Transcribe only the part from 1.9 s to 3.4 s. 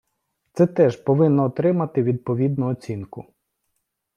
відповідну оцінку.